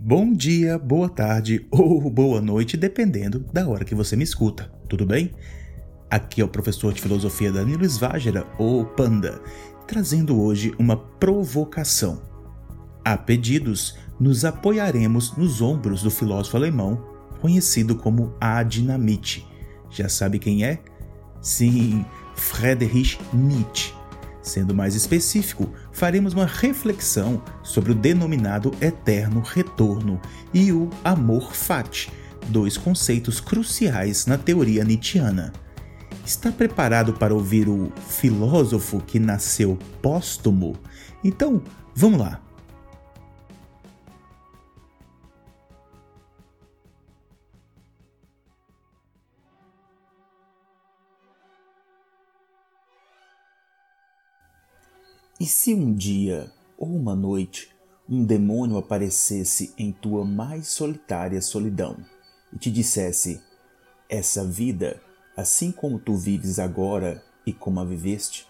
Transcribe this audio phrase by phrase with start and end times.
[0.00, 5.04] Bom dia, boa tarde ou boa noite, dependendo da hora que você me escuta, tudo
[5.04, 5.32] bem?
[6.10, 9.38] Aqui é o professor de filosofia Danilo Svágera, ou Panda,
[9.86, 12.22] trazendo hoje uma provocação.
[13.04, 17.04] A pedidos, nos apoiaremos nos ombros do filósofo alemão
[17.42, 19.46] conhecido como a dinamite.
[19.90, 20.82] Já sabe quem é?
[21.42, 22.02] Sim,
[22.34, 23.92] Friedrich Nietzsche
[24.42, 30.20] Sendo mais específico, faremos uma reflexão sobre o denominado eterno retorno
[30.52, 32.10] e o amor fati,
[32.48, 35.52] dois conceitos cruciais na teoria nietzschiana.
[36.26, 40.76] Está preparado para ouvir o filósofo que nasceu póstumo?
[41.22, 41.62] Então,
[41.94, 42.51] vamos lá!
[55.42, 57.74] E se um dia ou uma noite
[58.08, 61.96] um demônio aparecesse em tua mais solitária solidão
[62.52, 63.42] e te dissesse:
[64.08, 65.02] Essa vida,
[65.36, 68.46] assim como tu vives agora e como a viveste,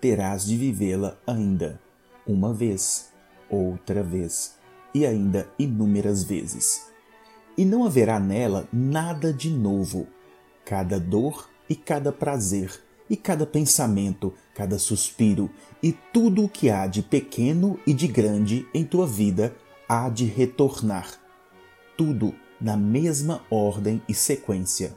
[0.00, 1.80] terás de vivê-la ainda,
[2.26, 3.12] uma vez,
[3.48, 4.56] outra vez
[4.92, 6.84] e ainda inúmeras vezes.
[7.56, 10.08] E não haverá nela nada de novo.
[10.64, 15.50] Cada dor e cada prazer e cada pensamento, cada suspiro
[15.82, 19.54] e tudo o que há de pequeno e de grande em tua vida
[19.88, 21.20] há de retornar.
[21.96, 24.96] Tudo na mesma ordem e sequência.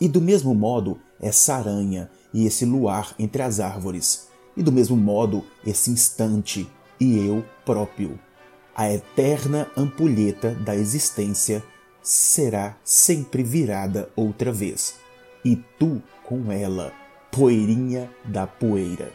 [0.00, 4.96] E do mesmo modo, essa aranha e esse luar entre as árvores, e do mesmo
[4.96, 8.18] modo, esse instante e eu próprio.
[8.74, 11.62] A eterna ampulheta da existência
[12.02, 14.96] será sempre virada outra vez,
[15.44, 16.92] e tu com ela
[17.36, 19.12] poeirinha da poeira.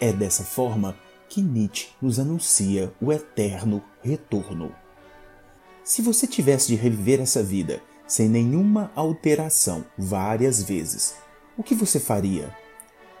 [0.00, 0.94] É dessa forma
[1.28, 4.72] que Nietzsche nos anuncia o eterno retorno.
[5.82, 11.16] Se você tivesse de reviver essa vida sem nenhuma alteração várias vezes,
[11.56, 12.56] o que você faria?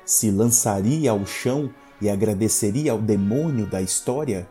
[0.04, 1.68] Se lançaria ao chão
[2.00, 4.48] e agradeceria ao demônio da história?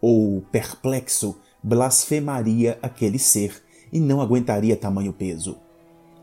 [0.00, 3.60] Ou, perplexo, blasfemaria aquele ser
[3.92, 5.58] e não aguentaria tamanho peso?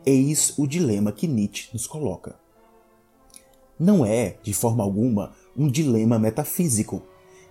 [0.05, 2.44] Eis o dilema que Nietzsche nos coloca
[3.79, 7.03] não é, de forma alguma, um dilema metafísico.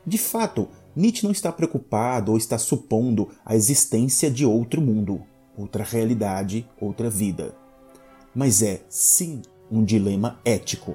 [0.06, 5.22] De fato, Nietzsche não está preocupado ou está supondo a existência de outro mundo,
[5.56, 7.54] outra realidade, outra vida.
[8.34, 10.94] Mas é, sim, um dilema ético.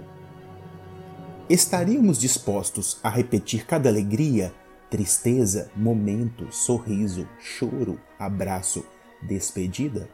[1.50, 4.53] Estaríamos dispostos a repetir cada alegria,
[4.90, 8.84] tristeza, momento, sorriso, choro, abraço,
[9.22, 10.09] despedida?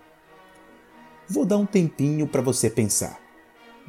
[1.28, 3.25] Vou dar um tempinho para você pensar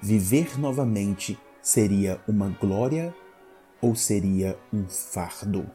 [0.03, 3.15] viver novamente seria uma glória
[3.81, 5.69] ou seria um fardo?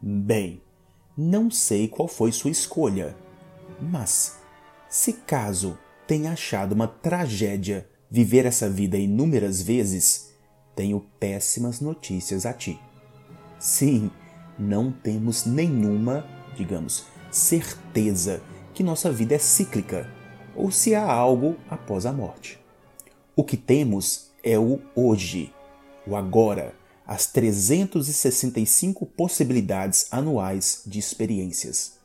[0.00, 0.62] Bem,
[1.16, 3.16] não sei qual foi sua escolha,
[3.80, 4.38] mas
[4.88, 5.76] se caso
[6.06, 10.32] tenha achado uma tragédia viver essa vida inúmeras vezes,
[10.76, 12.78] tenho péssimas notícias a ti.
[13.58, 14.08] Sim,
[14.56, 18.40] não temos nenhuma, digamos, certeza
[18.72, 20.08] que nossa vida é cíclica
[20.54, 22.58] ou se há algo após a morte.
[23.34, 25.52] O que temos é o hoje,
[26.06, 26.72] o agora,
[27.08, 31.98] as 365 possibilidades anuais de experiências.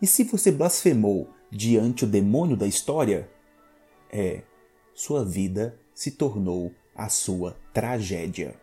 [0.00, 3.30] E se você blasfemou diante o demônio da história,
[4.12, 4.42] é,
[4.94, 8.60] sua vida se tornou a sua tragédia.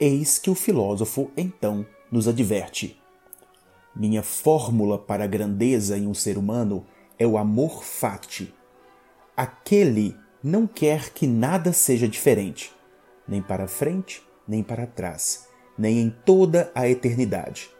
[0.00, 3.00] Eis que o filósofo então nos adverte:
[3.94, 6.84] Minha fórmula para a grandeza em um ser humano
[7.16, 8.52] é o amor fati.
[9.36, 12.75] Aquele não quer que nada seja diferente
[13.26, 17.70] nem para frente, nem para trás, nem em toda a eternidade.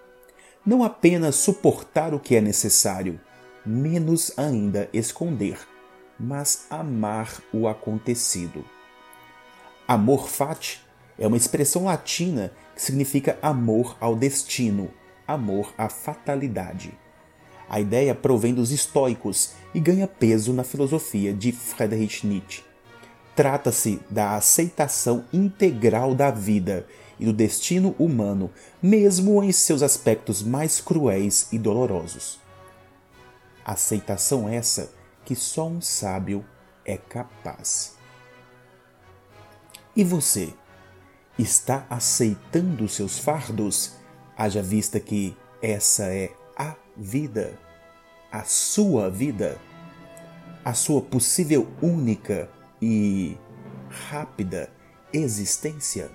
[0.65, 3.21] Não apenas suportar o que é necessário,
[3.65, 5.59] menos ainda esconder,
[6.19, 8.65] mas amar o acontecido.
[9.87, 10.85] Amor fati
[11.19, 14.91] é uma expressão latina que significa amor ao destino,
[15.27, 16.93] amor à fatalidade.
[17.69, 22.63] A ideia provém dos estoicos e ganha peso na filosofia de Friedrich Nietzsche.
[23.37, 26.87] Trata-se da aceitação integral da vida
[27.21, 28.51] e do destino humano,
[28.83, 32.41] mesmo em seus aspectos mais cruéis e dolorosos.
[33.63, 34.91] Aceitação essa
[35.23, 36.43] que só um sábio
[36.83, 37.95] é capaz.
[39.95, 40.55] E você?
[41.39, 43.97] Está aceitando seus fardos?
[44.35, 47.59] Haja vista que essa é a vida,
[48.33, 49.59] a sua vida,
[50.65, 52.49] a sua possível única
[52.81, 53.37] e
[54.09, 54.71] rápida
[55.13, 56.11] existência?